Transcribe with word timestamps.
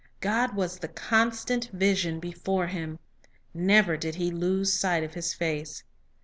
God 0.19 0.55
was 0.55 0.79
the 0.79 0.87
constant 0.87 1.69
vision 1.71 2.19
before 2.19 2.65
him. 2.65 2.97
Never 3.53 3.97
did 3.97 4.15
he 4.15 4.31
lose 4.31 4.73
sight 4.73 5.03
of 5.03 5.13
His 5.13 5.35
face. 5.35 5.83